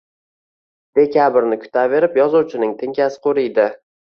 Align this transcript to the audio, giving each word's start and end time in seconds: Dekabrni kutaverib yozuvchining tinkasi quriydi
Dekabrni 0.99 1.59
kutaverib 1.65 2.19
yozuvchining 2.23 2.73
tinkasi 2.83 3.25
quriydi 3.29 3.69